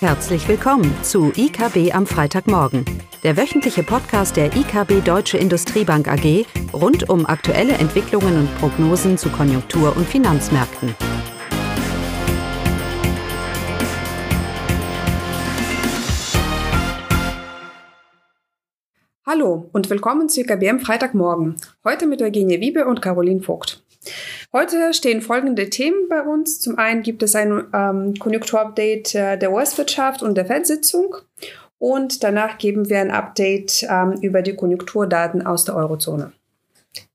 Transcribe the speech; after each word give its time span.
Herzlich 0.00 0.46
willkommen 0.46 0.94
zu 1.02 1.32
IKB 1.34 1.94
am 1.94 2.06
Freitagmorgen, 2.06 2.84
der 3.22 3.38
wöchentliche 3.38 3.82
Podcast 3.82 4.36
der 4.36 4.54
IKB 4.54 5.02
Deutsche 5.02 5.38
Industriebank 5.38 6.06
AG 6.06 6.44
rund 6.74 7.08
um 7.08 7.24
aktuelle 7.24 7.72
Entwicklungen 7.72 8.40
und 8.40 8.58
Prognosen 8.58 9.16
zu 9.16 9.30
Konjunktur- 9.30 9.96
und 9.96 10.06
Finanzmärkten. 10.06 10.94
Hallo 19.24 19.70
und 19.72 19.88
willkommen 19.88 20.28
zu 20.28 20.42
IKB 20.42 20.68
am 20.68 20.80
Freitagmorgen. 20.80 21.56
Heute 21.84 22.06
mit 22.06 22.20
Eugenie 22.20 22.60
Wiebe 22.60 22.84
und 22.84 23.00
Caroline 23.00 23.40
Vogt. 23.40 23.82
Heute 24.52 24.94
stehen 24.94 25.20
folgende 25.20 25.70
Themen 25.70 26.08
bei 26.08 26.22
uns. 26.22 26.60
Zum 26.60 26.78
einen 26.78 27.02
gibt 27.02 27.22
es 27.22 27.34
ein 27.34 27.64
ähm, 27.74 28.14
Konjunkturupdate 28.18 29.14
äh, 29.14 29.38
der 29.38 29.52
US-Wirtschaft 29.52 30.22
und 30.22 30.36
der 30.36 30.46
Fed-Sitzung. 30.46 31.16
Und 31.78 32.22
danach 32.22 32.58
geben 32.58 32.88
wir 32.88 33.00
ein 33.00 33.10
Update 33.10 33.86
ähm, 33.88 34.12
über 34.22 34.42
die 34.42 34.54
Konjunkturdaten 34.54 35.46
aus 35.46 35.64
der 35.64 35.76
Eurozone. 35.76 36.32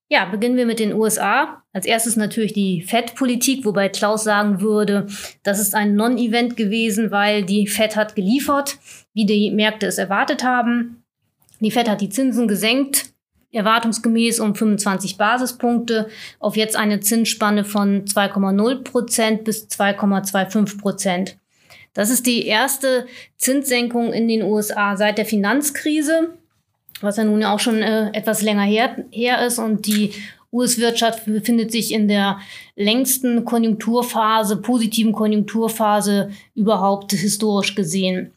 Ja, 0.09 0.26
beginnen 0.26 0.57
wir 0.57 0.66
mit 0.66 0.80
den 0.80 0.94
USA. 0.94 1.63
Als 1.71 1.85
erstes 1.85 2.17
natürlich 2.17 2.52
die 2.52 2.81
Fed-Politik, 2.81 3.63
wobei 3.63 3.88
Klaus 3.88 4.26
sagen 4.26 4.59
würde, 4.59 5.07
das 5.41 5.57
ist 5.57 5.73
ein 5.73 5.95
Non-Event 5.95 6.57
gewesen, 6.57 7.12
weil 7.12 7.43
die 7.43 7.66
Fed 7.66 7.95
hat 7.95 8.13
geliefert, 8.16 8.77
wie 9.13 9.26
die 9.26 9.52
Märkte 9.52 9.88
es 9.88 9.98
erwartet 9.98 10.43
haben. 10.43 11.05
Die 11.62 11.71
Fed 11.71 11.90
hat 11.90 12.02
die 12.02 12.09
Zinsen 12.09 12.49
gesenkt, 12.49 13.10
erwartungsgemäß 13.52 14.40
um 14.40 14.55
25 14.55 15.18
Basispunkte 15.18 16.10
auf 16.40 16.55
jetzt 16.55 16.76
eine 16.76 17.00
Zinsspanne 17.00 17.64
von 17.66 18.05
2,0 18.05 18.84
Prozent 18.84 19.44
bis 19.44 19.68
2,25 19.68 20.80
Prozent. 20.80 21.38
Das 21.94 22.10
ist 22.10 22.26
die 22.26 22.46
erste 22.46 23.05
Zinssenkung 23.38 24.13
in 24.13 24.27
den 24.27 24.43
USA 24.43 24.96
seit 24.96 25.18
der 25.18 25.26
Finanzkrise, 25.26 26.30
was 27.02 27.18
ja 27.18 27.26
nun 27.26 27.43
auch 27.43 27.60
schon 27.60 27.82
äh, 27.82 28.12
etwas 28.13 28.41
länger 28.41 28.63
her, 28.63 29.04
her 29.12 29.46
ist 29.46 29.60
und 29.60 29.86
die 29.88 30.13
US-Wirtschaft 30.54 31.26
befindet 31.26 31.71
sich 31.71 31.93
in 31.93 32.08
der 32.08 32.40
längsten 32.76 33.46
Konjunkturphase, 33.46 34.58
positiven 34.58 35.13
Konjunkturphase 35.13 36.32
überhaupt 36.55 37.12
historisch 37.13 37.76
gesehen. 37.76 38.32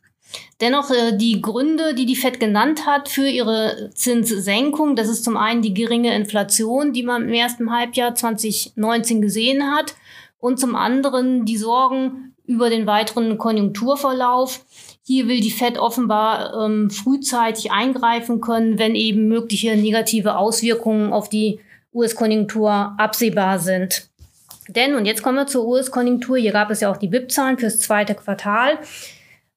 Dennoch 0.61 0.91
äh, 0.91 1.17
die 1.17 1.41
Gründe, 1.41 1.95
die 1.95 2.07
die 2.07 2.17
Fed 2.17 2.41
genannt 2.41 2.87
hat 2.87 3.09
für 3.09 3.27
ihre 3.27 3.91
Zinssenkung, 3.95 4.97
das 4.97 5.09
ist 5.09 5.25
zum 5.25 5.37
einen 5.37 5.63
die 5.63 5.75
geringe 5.75 6.15
Inflation, 6.15 6.93
die 6.93 7.03
man 7.03 7.23
im 7.23 7.35
ersten 7.35 7.71
Halbjahr 7.71 8.15
2019 8.15 9.21
gesehen 9.21 9.75
hat, 9.75 9.95
und 10.39 10.61
zum 10.61 10.77
anderen 10.77 11.47
die 11.47 11.57
Sorgen 11.57 12.35
über 12.47 12.69
den 12.69 12.87
weiteren 12.87 13.39
Konjunkturverlauf. 13.39 14.65
Hier 15.03 15.27
will 15.29 15.41
die 15.41 15.51
Fed 15.51 15.79
offenbar 15.79 16.65
ähm, 16.65 16.91
frühzeitig 16.91 17.73
eingreifen 17.73 18.41
können, 18.41 18.79
wenn 18.79 18.95
eben 18.95 19.29
mögliche 19.29 19.77
negative 19.77 20.37
Auswirkungen 20.37 21.12
auf 21.12 21.29
die 21.29 21.61
US-Konjunktur 21.95 22.95
absehbar 22.99 23.59
sind. 23.59 24.09
Denn, 24.69 24.95
und 24.95 25.05
jetzt 25.05 25.23
kommen 25.23 25.37
wir 25.37 25.47
zur 25.47 25.67
US-Konjunktur, 25.67 26.37
hier 26.37 26.53
gab 26.53 26.71
es 26.71 26.81
ja 26.81 26.91
auch 26.91 26.97
die 26.97 27.09
BIP-Zahlen 27.09 27.59
fürs 27.59 27.79
zweite 27.81 28.15
Quartal. 28.15 28.79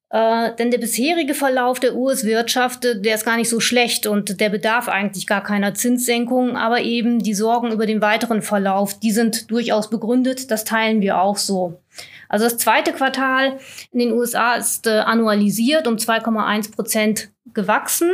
Äh, 0.09 0.55
denn 0.55 0.72
der 0.72 0.77
bisherige 0.77 1.33
Verlauf 1.33 1.80
der 1.81 1.95
US-Wirtschaft, 1.95 2.83
der 2.83 3.16
ist 3.16 3.25
gar 3.25 3.36
nicht 3.36 3.50
so 3.50 3.59
schlecht 3.59 4.08
und 4.08 4.39
der 4.39 4.49
bedarf 4.49 4.88
eigentlich 4.88 5.27
gar 5.27 5.44
keiner 5.44 5.73
Zinssenkung, 5.73 6.55
aber 6.55 6.81
eben 6.81 7.19
die 7.19 7.33
Sorgen 7.33 7.72
über 7.72 7.86
den 7.86 8.02
weiteren 8.02 8.41
Verlauf, 8.41 8.97
die 8.99 9.11
sind 9.11 9.52
durchaus 9.52 9.89
begründet, 9.89 10.49
das 10.49 10.64
teilen 10.64 11.02
wir 11.02 11.19
auch 11.19 11.38
so. 11.38 11.81
Also 12.30 12.45
das 12.45 12.58
zweite 12.58 12.94
Quartal 12.94 13.59
in 13.91 13.99
den 13.99 14.14
USA 14.14 14.55
ist 14.55 14.88
äh, 14.88 14.99
annualisiert 14.99 15.88
um 15.88 15.95
2,1 15.95 16.71
Prozent 16.73 17.30
gewachsen, 17.53 18.11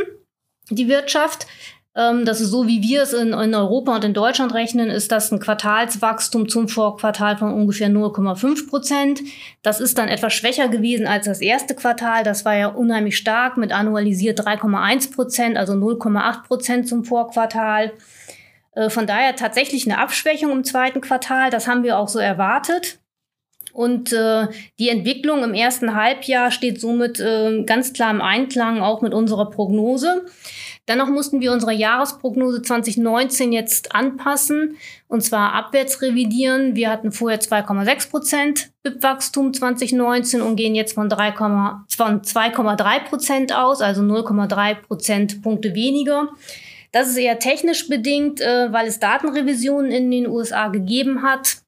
die 0.70 0.88
Wirtschaft. 0.88 1.46
Ähm, 1.96 2.24
das 2.24 2.40
ist 2.40 2.50
so, 2.50 2.66
wie 2.66 2.82
wir 2.82 3.02
es 3.02 3.12
in, 3.12 3.32
in, 3.32 3.54
Europa 3.54 3.94
und 3.94 4.04
in 4.04 4.14
Deutschland 4.14 4.52
rechnen, 4.52 4.90
ist 4.90 5.12
das 5.12 5.30
ein 5.30 5.38
Quartalswachstum 5.38 6.48
zum 6.48 6.68
Vorquartal 6.68 7.36
von 7.36 7.52
ungefähr 7.52 7.88
0,5 7.88 8.68
Prozent. 8.68 9.20
Das 9.62 9.80
ist 9.80 9.98
dann 9.98 10.08
etwas 10.08 10.34
schwächer 10.34 10.68
gewesen 10.68 11.06
als 11.06 11.26
das 11.26 11.40
erste 11.40 11.74
Quartal. 11.74 12.24
Das 12.24 12.44
war 12.44 12.56
ja 12.56 12.68
unheimlich 12.68 13.16
stark 13.16 13.56
mit 13.56 13.72
annualisiert 13.72 14.40
3,1 14.40 15.14
Prozent, 15.14 15.56
also 15.56 15.74
0,8 15.74 16.42
Prozent 16.46 16.88
zum 16.88 17.04
Vorquartal. 17.04 17.92
Äh, 18.72 18.90
von 18.90 19.06
daher 19.06 19.36
tatsächlich 19.36 19.86
eine 19.86 19.98
Abschwächung 19.98 20.50
im 20.50 20.64
zweiten 20.64 21.00
Quartal. 21.00 21.50
Das 21.50 21.68
haben 21.68 21.84
wir 21.84 21.98
auch 21.98 22.08
so 22.08 22.18
erwartet. 22.18 22.98
Und 23.72 24.12
äh, 24.12 24.46
die 24.78 24.88
Entwicklung 24.88 25.42
im 25.42 25.52
ersten 25.52 25.96
Halbjahr 25.96 26.52
steht 26.52 26.80
somit 26.80 27.18
äh, 27.18 27.64
ganz 27.64 27.92
klar 27.92 28.12
im 28.12 28.20
Einklang 28.20 28.80
auch 28.80 29.02
mit 29.02 29.12
unserer 29.12 29.50
Prognose. 29.50 30.24
Dennoch 30.86 31.08
mussten 31.08 31.40
wir 31.40 31.52
unsere 31.52 31.72
Jahresprognose 31.72 32.60
2019 32.60 33.52
jetzt 33.52 33.94
anpassen 33.94 34.76
und 35.08 35.22
zwar 35.22 35.54
abwärts 35.54 36.02
revidieren. 36.02 36.76
Wir 36.76 36.90
hatten 36.90 37.10
vorher 37.10 37.40
2,6 37.40 38.10
Prozent 38.10 38.70
BIP-Wachstum 38.82 39.54
2019 39.54 40.42
und 40.42 40.56
gehen 40.56 40.74
jetzt 40.74 40.92
von, 40.92 41.08
2,3 41.08 43.08
Prozent 43.08 43.56
aus, 43.56 43.80
also 43.80 44.02
0,3 44.02 44.74
Prozentpunkte 44.74 45.74
weniger. 45.74 46.28
Das 46.92 47.08
ist 47.08 47.16
eher 47.16 47.38
technisch 47.38 47.88
bedingt, 47.88 48.40
äh, 48.40 48.72
weil 48.72 48.86
es 48.86 49.00
Datenrevisionen 49.00 49.90
in 49.90 50.10
den 50.10 50.28
USA 50.28 50.68
gegeben 50.68 51.22
hat. 51.22 51.63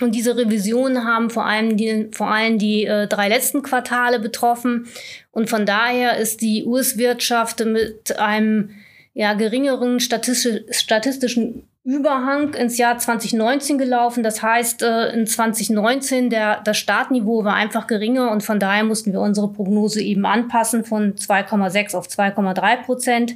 Und 0.00 0.14
diese 0.14 0.36
Revisionen 0.36 1.04
haben 1.04 1.30
vor 1.30 1.46
allem 1.46 1.76
die, 1.76 2.08
vor 2.12 2.28
allem 2.28 2.58
die 2.58 2.84
äh, 2.84 3.06
drei 3.06 3.28
letzten 3.28 3.62
Quartale 3.62 4.18
betroffen. 4.18 4.86
Und 5.30 5.50
von 5.50 5.66
daher 5.66 6.16
ist 6.16 6.40
die 6.40 6.64
US-Wirtschaft 6.64 7.64
mit 7.64 8.18
einem 8.18 8.70
ja, 9.14 9.34
geringeren 9.34 10.00
statistisch, 10.00 10.62
statistischen 10.70 11.64
Überhang 11.82 12.52
ins 12.54 12.76
Jahr 12.76 12.98
2019 12.98 13.78
gelaufen. 13.78 14.22
Das 14.22 14.42
heißt, 14.42 14.82
äh, 14.82 15.12
in 15.14 15.26
2019 15.26 16.28
der, 16.28 16.60
das 16.62 16.76
Startniveau 16.76 17.44
war 17.44 17.54
einfach 17.54 17.86
geringer 17.86 18.30
und 18.30 18.42
von 18.42 18.60
daher 18.60 18.84
mussten 18.84 19.12
wir 19.12 19.20
unsere 19.20 19.50
Prognose 19.50 20.02
eben 20.02 20.26
anpassen 20.26 20.84
von 20.84 21.14
2,6 21.14 21.96
auf 21.96 22.06
2,3 22.06 22.84
Prozent. 22.84 23.34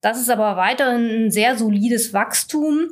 Das 0.00 0.20
ist 0.20 0.30
aber 0.30 0.56
weiterhin 0.56 1.26
ein 1.26 1.30
sehr 1.30 1.56
solides 1.56 2.12
Wachstum. 2.12 2.88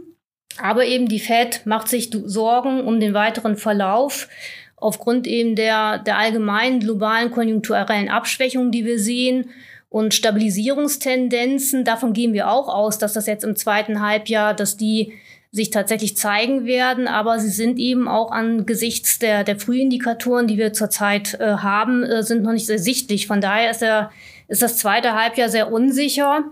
Aber 0.59 0.85
eben 0.85 1.09
die 1.09 1.21
Fed 1.21 1.63
macht 1.65 1.89
sich 1.89 2.11
Sorgen 2.13 2.85
um 2.85 3.01
den 3.01 3.15
weiteren 3.15 3.57
Verlauf 3.57 4.29
aufgrund 4.77 5.27
eben 5.27 5.57
der, 5.57 5.99
der 5.99 6.19
allgemeinen 6.19 6.81
globalen 6.81 7.31
konjunkturellen 7.31 8.09
Abschwächung, 8.09 8.71
die 8.71 8.85
wir 8.85 8.99
sehen 8.99 9.51
und 9.89 10.13
Stabilisierungstendenzen. 10.13 11.85
Davon 11.85 12.13
gehen 12.13 12.33
wir 12.33 12.51
auch 12.51 12.69
aus, 12.69 12.99
dass 12.99 13.15
das 13.15 13.27
jetzt 13.27 13.45
im 13.45 13.57
zweiten 13.57 14.03
Halbjahr, 14.03 14.53
dass 14.53 14.77
die 14.77 15.15
sich 15.51 15.71
tatsächlich 15.71 16.17
zeigen 16.17 16.67
werden, 16.67 17.07
aber 17.07 17.39
sie 17.39 17.49
sind 17.49 17.79
eben 17.79 18.09
auch 18.09 18.33
angesichts 18.33 19.21
der, 19.21 19.45
der 19.45 19.57
Frühindikatoren, 19.57 20.49
die 20.49 20.59
wir 20.59 20.73
zurzeit 20.73 21.35
äh, 21.35 21.59
haben, 21.59 22.03
äh, 22.03 22.25
sind 22.25 22.43
noch 22.43 22.53
nicht 22.53 22.67
sehr 22.67 22.81
sichtlich. 22.81 23.29
Von 23.29 23.41
daher 23.41 23.71
ist, 23.71 23.81
der, 23.81 24.11
ist 24.49 24.63
das 24.63 24.79
zweite 24.79 25.15
Halbjahr 25.15 25.49
sehr 25.49 25.73
unsicher. 25.73 26.43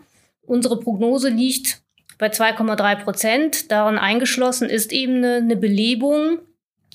Unsere 0.46 0.78
Prognose 0.78 1.30
liegt 1.30 1.82
bei 2.22 2.28
2,3 2.28 3.02
Prozent. 3.02 3.72
Darin 3.72 3.98
eingeschlossen 3.98 4.70
ist 4.70 4.92
eben 4.92 5.16
eine, 5.16 5.34
eine 5.38 5.56
Belebung 5.56 6.38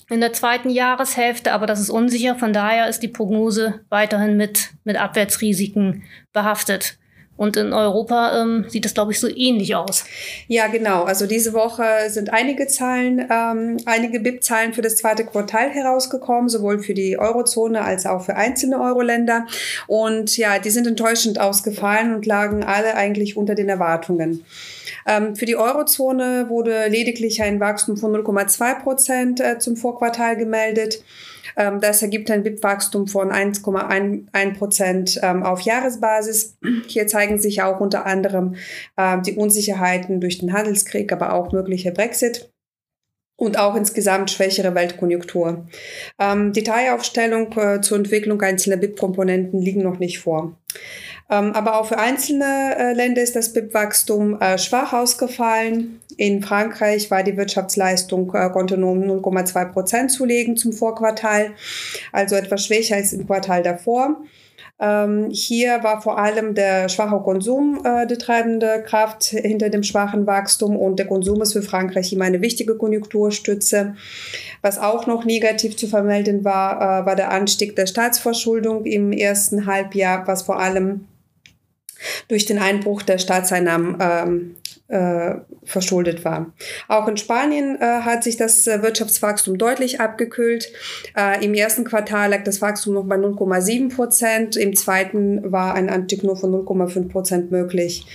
in 0.10 0.22
der 0.22 0.32
zweiten 0.32 0.70
Jahreshälfte, 0.70 1.52
aber 1.52 1.66
das 1.68 1.82
ist 1.82 1.90
unsicher. 1.90 2.36
Von 2.36 2.54
daher 2.54 2.88
ist 2.88 3.04
die 3.04 3.10
Prognose 3.10 3.82
weiterhin 3.90 4.38
mit, 4.38 4.70
mit 4.86 4.96
Abwärtsrisiken 4.96 6.04
behaftet. 6.32 6.98
Und 7.36 7.58
in 7.58 7.74
Europa 7.74 8.42
ähm, 8.42 8.66
sieht 8.70 8.86
das, 8.86 8.94
glaube 8.94 9.12
ich, 9.12 9.20
so 9.20 9.28
ähnlich 9.28 9.76
aus. 9.76 10.06
Ja, 10.48 10.68
genau. 10.68 11.04
Also 11.04 11.28
diese 11.28 11.52
Woche 11.52 11.84
sind 12.08 12.32
einige 12.32 12.68
Zahlen, 12.68 13.20
ähm, 13.30 13.78
einige 13.86 14.22
BIP-Zahlen 14.22 14.74
für 14.74 14.82
das 14.82 14.96
zweite 14.96 15.26
Quartal 15.26 15.70
herausgekommen, 15.70 16.48
sowohl 16.48 16.80
für 16.80 16.94
die 16.94 17.20
Eurozone 17.20 17.82
als 17.82 18.06
auch 18.06 18.24
für 18.24 18.38
einzelne 18.38 18.80
Euro-Länder. 18.80 19.46
Und 19.88 20.38
ja, 20.38 20.58
die 20.58 20.70
sind 20.70 20.88
enttäuschend 20.88 21.38
ausgefallen 21.38 22.16
und 22.16 22.26
lagen 22.26 22.64
alle 22.64 22.96
eigentlich 22.96 23.36
unter 23.36 23.56
den 23.56 23.68
Erwartungen. 23.68 24.46
Ähm, 25.08 25.36
für 25.36 25.46
die 25.46 25.56
Eurozone 25.56 26.50
wurde 26.50 26.88
lediglich 26.88 27.42
ein 27.42 27.60
Wachstum 27.60 27.98
von 27.98 28.14
0,2 28.14 28.84
Prozent 28.84 29.40
äh, 29.40 29.58
zum 29.58 29.78
Vorquartal 29.78 30.36
gemeldet. 30.36 31.04
Ähm, 31.56 31.80
das 31.80 32.02
ergibt 32.02 32.30
ein 32.30 32.44
BIP-Wachstum 32.44 33.08
von 33.08 33.32
1,1 33.32 34.58
Prozent 34.58 35.20
ähm, 35.24 35.44
auf 35.44 35.62
Jahresbasis. 35.62 36.58
Hier 36.88 37.08
zeigen 37.08 37.40
sich 37.40 37.62
auch 37.64 37.80
unter 37.80 38.06
anderem 38.06 38.56
äh, 38.98 39.20
die 39.22 39.36
Unsicherheiten 39.36 40.22
durch 40.22 40.38
den 40.38 40.54
Handelskrieg, 40.54 41.12
aber 41.12 41.34
auch 41.34 41.52
möglicher 41.52 41.92
Brexit 41.92 42.52
und 43.38 43.58
auch 43.58 43.76
insgesamt 43.76 44.32
schwächere 44.32 44.76
Weltkonjunktur. 44.76 45.68
Ähm, 46.20 46.54
Detailaufstellung 46.54 47.52
äh, 47.58 47.82
zur 47.82 47.98
Entwicklung 47.98 48.42
einzelner 48.42 48.78
BIP-Komponenten 48.78 49.62
liegen 49.62 49.84
noch 49.84 50.00
nicht 50.00 50.20
vor. 50.20 50.58
Ähm, 51.30 51.52
aber 51.54 51.80
auch 51.80 51.88
für 51.88 51.98
einzelne 51.98 52.76
äh, 52.78 52.94
Länder 52.94 53.22
ist 53.22 53.36
das 53.36 53.52
BIP-Wachstum 53.52 54.40
äh, 54.40 54.58
schwach 54.58 54.94
ausgefallen. 54.94 56.00
In 56.16 56.42
Frankreich 56.42 57.12
war 57.12 57.24
die 57.24 57.38
Wirtschaftsleistung, 57.38 58.28
konnte 58.28 58.78
nur 58.78 58.92
um 58.92 59.04
0,2 59.04 59.72
Prozent 59.72 60.12
zulegen 60.12 60.58
zum 60.58 60.74
Vorquartal, 60.74 61.52
also 62.12 62.36
etwas 62.36 62.66
schwächer 62.66 62.96
als 62.96 63.14
im 63.14 63.28
Quartal 63.28 63.62
davor. 63.62 64.18
Ähm, 64.80 65.30
hier 65.32 65.84
war 65.84 66.02
vor 66.02 66.20
allem 66.20 66.54
der 66.54 66.88
schwache 66.88 67.20
Konsum 67.22 67.82
äh, 67.84 68.06
die 68.06 68.18
treibende 68.18 68.84
Kraft 68.84 69.24
hinter 69.24 69.70
dem 69.70 69.82
schwachen 69.82 70.28
Wachstum 70.28 70.76
und 70.76 71.00
der 71.00 71.08
Konsum 71.08 71.42
ist 71.42 71.54
für 71.54 71.64
Frankreich 71.64 72.14
immer 72.14 72.26
eine 72.26 72.42
wichtige 72.42 72.78
Konjunkturstütze. 72.78 73.96
Was 74.62 74.78
auch 74.78 75.08
noch 75.08 75.26
negativ 75.26 75.76
zu 75.78 75.88
vermelden 75.88 76.44
war, 76.44 77.02
äh, 77.02 77.06
war 77.08 77.16
der 77.16 77.32
Anstieg 77.32 77.76
der 77.76 77.88
Staatsverschuldung 77.88 78.86
im 78.86 79.12
ersten 79.12 79.66
Halbjahr, 79.66 80.28
was 80.28 80.44
vor 80.44 80.60
allem 80.60 81.08
durch 82.28 82.46
den 82.46 82.60
Einbruch 82.60 83.02
der 83.02 83.18
Staatseinnahmen 83.18 83.98
ähm, 84.00 84.56
äh, 84.88 85.36
verschuldet 85.64 86.24
war. 86.24 86.54
Auch 86.88 87.08
in 87.08 87.18
Spanien 87.18 87.78
äh, 87.80 88.02
hat 88.02 88.24
sich 88.24 88.38
das 88.38 88.68
äh, 88.68 88.82
Wirtschaftswachstum 88.82 89.58
deutlich 89.58 90.00
abgekühlt. 90.00 90.72
Äh, 91.16 91.44
Im 91.44 91.54
ersten 91.54 91.84
Quartal 91.84 92.30
lag 92.30 92.44
das 92.44 92.62
Wachstum 92.62 92.94
noch 92.94 93.06
bei 93.06 93.16
0,7 93.16 93.94
Prozent. 93.94 94.56
Im 94.56 94.76
zweiten 94.76 95.52
war 95.52 95.74
ein 95.74 95.90
Anstieg 95.90 96.24
nur 96.24 96.38
von 96.38 96.52
0,5 96.54 97.10
Prozent 97.10 97.52
möglich. 97.52 98.06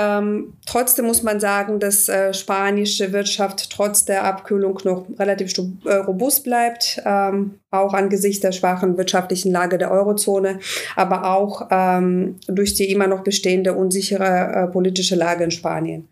Ähm, 0.00 0.52
trotzdem 0.64 1.06
muss 1.06 1.24
man 1.24 1.40
sagen, 1.40 1.80
dass 1.80 2.08
äh, 2.08 2.32
spanische 2.32 3.12
Wirtschaft 3.12 3.68
trotz 3.70 4.04
der 4.04 4.22
Abkühlung 4.22 4.78
noch 4.84 5.06
relativ 5.18 5.52
äh, 5.86 5.94
robust 5.94 6.44
bleibt, 6.44 7.02
ähm, 7.04 7.58
auch 7.72 7.94
angesichts 7.94 8.40
der 8.40 8.52
schwachen 8.52 8.96
wirtschaftlichen 8.96 9.50
Lage 9.50 9.76
der 9.76 9.90
Eurozone, 9.90 10.60
aber 10.94 11.24
auch 11.34 11.66
ähm, 11.72 12.36
durch 12.46 12.74
die 12.74 12.92
immer 12.92 13.08
noch 13.08 13.24
bestehende 13.24 13.72
unsichere 13.72 14.52
äh, 14.52 14.66
politische 14.68 15.16
Lage 15.16 15.42
in 15.42 15.50
Spanien. 15.50 16.06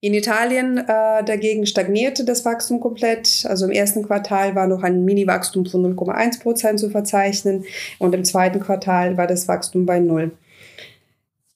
In 0.00 0.14
Italien 0.14 0.78
äh, 0.78 1.22
dagegen 1.22 1.64
stagnierte 1.64 2.24
das 2.24 2.44
Wachstum 2.44 2.80
komplett. 2.80 3.46
Also 3.48 3.66
im 3.66 3.70
ersten 3.70 4.04
Quartal 4.04 4.56
war 4.56 4.66
noch 4.66 4.82
ein 4.82 5.04
Mini-Wachstum 5.04 5.64
von 5.66 5.96
0,1 5.96 6.42
Prozent 6.42 6.80
zu 6.80 6.90
verzeichnen 6.90 7.66
und 8.00 8.16
im 8.16 8.24
zweiten 8.24 8.58
Quartal 8.58 9.16
war 9.16 9.28
das 9.28 9.46
Wachstum 9.46 9.86
bei 9.86 10.00
null. 10.00 10.32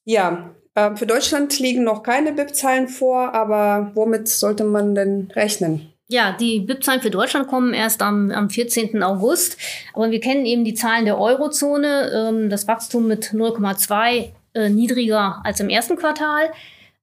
Ja, 0.04 0.50
ähm, 0.76 0.96
für 0.96 1.06
Deutschland 1.06 1.58
liegen 1.58 1.84
noch 1.84 2.02
keine 2.02 2.32
BIP-Zahlen 2.32 2.88
vor, 2.88 3.34
aber 3.34 3.90
womit 3.94 4.28
sollte 4.28 4.64
man 4.64 4.94
denn 4.94 5.28
rechnen? 5.34 5.92
Ja, 6.08 6.36
die 6.38 6.60
BIP-Zahlen 6.60 7.00
für 7.00 7.10
Deutschland 7.10 7.48
kommen 7.48 7.74
erst 7.74 8.00
am, 8.00 8.30
am 8.30 8.48
14. 8.48 9.02
August. 9.02 9.56
Aber 9.92 10.10
wir 10.10 10.20
kennen 10.20 10.46
eben 10.46 10.64
die 10.64 10.74
Zahlen 10.74 11.04
der 11.04 11.18
Eurozone. 11.18 12.12
Ähm, 12.14 12.50
das 12.50 12.68
Wachstum 12.68 13.08
mit 13.08 13.32
0,2 13.32 14.28
äh, 14.54 14.68
niedriger 14.68 15.40
als 15.42 15.58
im 15.58 15.68
ersten 15.68 15.96
Quartal. 15.96 16.50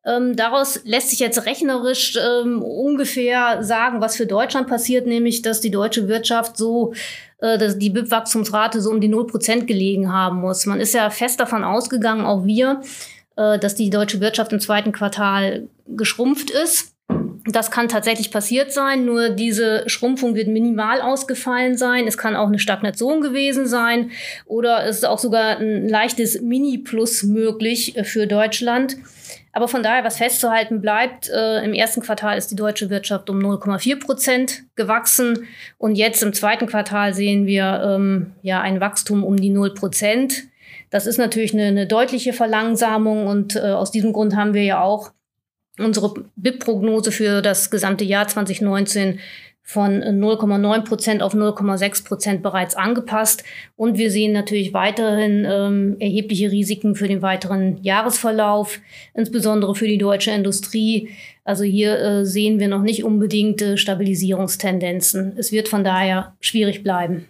Ähm, 0.06 0.36
daraus 0.36 0.82
lässt 0.84 1.10
sich 1.10 1.20
jetzt 1.20 1.46
rechnerisch 1.46 2.18
ähm, 2.18 2.62
ungefähr 2.62 3.64
sagen, 3.64 4.02
was 4.02 4.18
für 4.18 4.26
Deutschland 4.26 4.68
passiert, 4.68 5.08
nämlich 5.08 5.42
dass 5.42 5.62
die 5.62 5.72
deutsche 5.72 6.10
Wirtschaft 6.10 6.58
so, 6.58 6.94
äh, 7.40 7.58
dass 7.58 7.78
die 7.78 7.90
BIP-Wachstumsrate 7.90 8.82
so 8.82 8.90
um 8.90 9.00
die 9.00 9.14
0% 9.14 9.66
gelegen 9.66 10.12
haben 10.12 10.42
muss. 10.42 10.66
Man 10.66 10.82
ist 10.82 10.94
ja 10.94 11.10
fest 11.10 11.40
davon 11.40 11.64
ausgegangen, 11.64 12.26
auch 12.26 12.46
wir, 12.46 12.82
äh, 13.36 13.60
dass 13.60 13.76
die 13.76 13.90
deutsche 13.90 14.22
Wirtschaft 14.22 14.54
im 14.54 14.60
zweiten 14.60 14.92
Quartal 14.92 15.68
geschrumpft 15.88 16.50
ist. 16.50 16.94
Das 17.46 17.72
kann 17.72 17.90
tatsächlich 17.90 18.32
passiert 18.32 18.72
sein, 18.72 19.04
nur 19.04 19.30
diese 19.30 19.84
Schrumpfung 19.88 20.34
wird 20.34 20.48
minimal 20.48 21.02
ausgefallen 21.02 21.78
sein. 21.78 22.08
Es 22.08 22.18
kann 22.18 22.38
auch 22.38 22.48
eine 22.48 22.60
Stagnation 22.60 23.20
gewesen 23.20 23.68
sein 23.68 24.12
oder 24.46 24.86
es 24.86 24.98
ist 24.98 25.06
auch 25.06 25.20
sogar 25.20 25.58
ein 25.58 25.90
leichtes 25.90 26.42
Mini-Plus 26.42 27.24
möglich 27.24 27.98
äh, 27.98 28.04
für 28.04 28.28
Deutschland. 28.28 28.98
Aber 29.52 29.68
von 29.68 29.84
daher, 29.84 30.04
was 30.04 30.18
festzuhalten 30.18 30.82
bleibt, 30.82 31.30
äh, 31.30 31.64
im 31.64 31.74
ersten 31.74 32.02
Quartal 32.02 32.38
ist 32.38 32.50
die 32.50 32.56
deutsche 32.56 32.90
Wirtschaft 32.90 33.30
um 33.30 33.40
0,4 33.40 34.00
Prozent 34.00 34.64
gewachsen 34.76 35.48
und 35.78 35.96
jetzt 35.96 36.24
im 36.24 36.34
zweiten 36.34 36.66
Quartal 36.66 37.14
sehen 37.14 37.46
wir 37.46 37.84
ähm, 37.86 38.34
ja 38.42 38.62
ein 38.62 38.80
Wachstum 38.80 39.24
um 39.24 39.38
die 39.38 39.50
0 39.50 39.74
Prozent. 39.76 40.46
Das 40.94 41.08
ist 41.08 41.18
natürlich 41.18 41.56
eine, 41.56 41.64
eine 41.64 41.88
deutliche 41.88 42.34
Verlangsamung 42.34 43.26
und 43.26 43.56
äh, 43.56 43.62
aus 43.62 43.90
diesem 43.90 44.14
Grund 44.14 44.36
haben 44.36 44.54
wir 44.54 44.62
ja 44.62 44.84
auch 44.84 45.12
unsere 45.80 46.14
BIP-Prognose 46.36 47.12
für 47.12 47.42
das 47.42 47.72
gesamte 47.72 48.04
Jahr 48.04 48.28
2019 48.28 49.20
von 49.64 50.04
0,9 50.04 50.84
Prozent 50.84 51.24
auf 51.24 51.34
0,6 51.34 52.06
Prozent 52.06 52.44
bereits 52.44 52.76
angepasst. 52.76 53.44
Und 53.76 53.98
wir 53.98 54.12
sehen 54.12 54.34
natürlich 54.34 54.76
weiterhin 54.76 55.48
ähm, 55.50 55.96
erhebliche 56.00 56.52
Risiken 56.52 56.94
für 56.94 57.08
den 57.08 57.24
weiteren 57.24 57.82
Jahresverlauf, 57.82 58.80
insbesondere 59.16 59.74
für 59.74 59.88
die 59.88 59.98
deutsche 59.98 60.30
Industrie. 60.30 61.10
Also 61.44 61.64
hier 61.64 61.98
äh, 61.98 62.24
sehen 62.24 62.60
wir 62.60 62.68
noch 62.68 62.84
nicht 62.84 63.04
unbedingt 63.04 63.64
äh, 63.64 63.78
Stabilisierungstendenzen. 63.78 65.34
Es 65.38 65.52
wird 65.52 65.70
von 65.70 65.84
daher 65.84 66.36
schwierig 66.40 66.84
bleiben. 66.84 67.26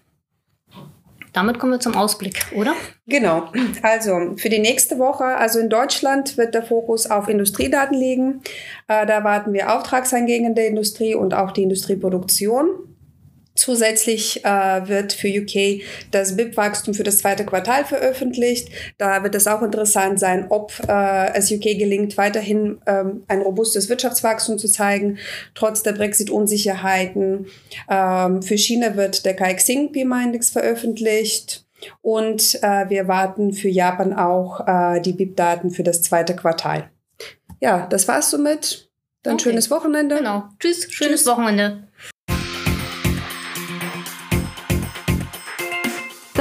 Damit 1.34 1.58
kommen 1.58 1.74
wir 1.74 1.80
zum 1.80 1.96
Ausblick, 1.96 2.46
oder? 2.56 2.74
Genau. 3.08 3.52
Also 3.82 4.36
für 4.38 4.50
die 4.50 4.60
nächste 4.60 5.00
Woche, 5.00 5.26
also 5.26 5.60
in 5.60 5.70
Deutschland 5.70 6.38
wird 6.38 6.54
der 6.54 6.64
Fokus 6.64 7.10
auf 7.10 7.28
Industriedaten 7.28 7.98
liegen. 7.98 8.42
Äh, 8.88 9.06
da 9.08 9.24
warten 9.24 9.52
wir 9.52 9.76
Auftragseingänge 9.76 10.54
der 10.54 10.68
Industrie 10.68 11.16
und 11.16 11.34
auch 11.34 11.52
die 11.52 11.64
Industrieproduktion. 11.64 12.93
Zusätzlich 13.56 14.44
äh, 14.44 14.88
wird 14.88 15.14
für 15.14 15.28
UK 15.28 15.84
das 16.10 16.36
BIP-Wachstum 16.36 16.94
für 16.94 17.04
das 17.04 17.20
zweite 17.20 17.46
Quartal 17.46 17.86
veröffentlicht. 17.86 18.70
Da 18.98 19.24
wird 19.24 19.36
es 19.36 19.46
auch 19.46 19.62
interessant 19.62 20.20
sein, 20.20 20.48
ob 20.50 20.74
äh, 20.88 21.34
es 21.34 21.52
UK 21.52 21.78
gelingt, 21.78 22.18
weiterhin 22.18 22.80
ähm, 22.88 23.24
ein 23.28 23.42
robustes 23.42 23.90
Wirtschaftswachstum 23.90 24.58
zu 24.58 24.68
zeigen, 24.68 25.20
trotz 25.54 25.84
der 25.84 25.94
Brexit-Unsicherheiten. 25.94 27.48
Ähm, 27.90 28.42
für 28.42 28.58
China 28.58 28.96
wird 28.96 29.26
der 29.26 29.36
Kaixing 29.36 29.92
PMI-Index 29.92 30.50
veröffentlicht. 30.50 31.66
Und 32.02 32.56
äh, 32.64 32.90
wir 32.90 33.08
warten 33.08 33.54
für 33.54 33.70
Japan 33.70 34.14
auch 34.14 34.66
äh, 34.68 35.02
die 35.02 35.14
BIP-Daten 35.14 35.70
für 35.70 35.84
das 35.84 36.02
zweite 36.02 36.36
Quartal. 36.36 36.90
Ja, 37.60 37.88
das 37.88 38.08
war's 38.08 38.32
somit. 38.32 38.90
Dann 39.22 39.36
okay. 39.36 39.44
schönes 39.44 39.70
Wochenende. 39.72 40.18
Genau. 40.18 40.44
Tschüss, 40.60 40.92
schönes 40.92 41.22
Tschüss. 41.22 41.28
Wochenende. 41.28 41.88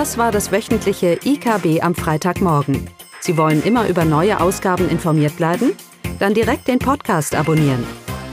Das 0.03 0.19
war 0.19 0.33
das 0.33 0.51
wöchentliche 0.51 1.21
IKB 1.25 1.81
am 1.81 1.95
Freitagmorgen. 1.95 2.91
Sie 3.21 3.37
wollen 3.37 3.63
immer 3.63 3.87
über 3.87 4.05
neue 4.05 4.41
Ausgaben 4.41 4.89
informiert 4.89 5.37
bleiben? 5.37 5.75
Dann 6.19 6.35
direkt 6.35 6.67
den 6.67 6.81
Podcast 6.81 7.37
abonnieren. 7.37 7.87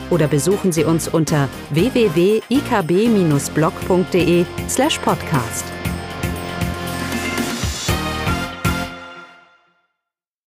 Oder 0.10 0.28
besuchen 0.28 0.72
Sie 0.72 0.84
uns 0.84 1.08
unter 1.08 1.48
www.ikb-blog.de 1.70 4.46
slash 4.68 4.98
podcast. 4.98 5.66